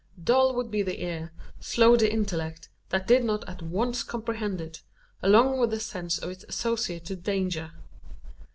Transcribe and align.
Dull 0.23 0.55
would 0.55 0.71
be 0.71 0.81
the 0.81 1.03
ear, 1.03 1.31
slow 1.59 1.95
the 1.95 2.11
intellect, 2.11 2.69
that 2.89 3.05
did 3.05 3.23
not 3.23 3.47
at 3.47 3.61
once 3.61 4.01
comprehend 4.01 4.59
it, 4.59 4.81
along 5.21 5.59
with 5.59 5.69
the 5.69 5.79
sense 5.79 6.17
of 6.17 6.31
its 6.31 6.43
associated 6.45 7.21
danger. 7.21 7.73